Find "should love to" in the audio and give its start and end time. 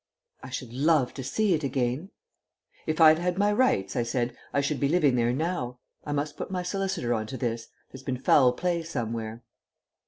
0.49-1.23